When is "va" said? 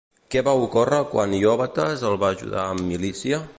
0.45-0.53, 2.25-2.33